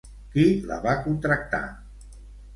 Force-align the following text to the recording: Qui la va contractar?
Qui 0.35 0.45
la 0.71 0.79
va 0.85 0.95
contractar? 1.03 1.61